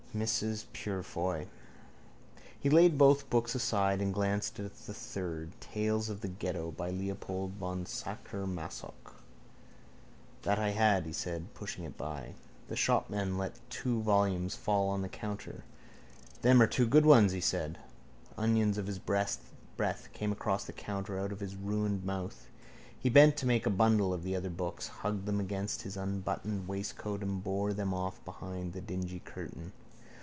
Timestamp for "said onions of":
17.39-18.87